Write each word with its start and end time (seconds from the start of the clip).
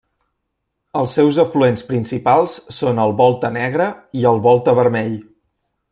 Els 1.01 1.13
seus 1.17 1.37
afluents 1.43 1.85
principals 1.91 2.57
són 2.79 3.03
el 3.05 3.15
Volta 3.21 3.53
Negre 3.59 3.91
i 4.23 4.29
el 4.31 4.43
Volta 4.49 4.79
Vermell. 4.81 5.15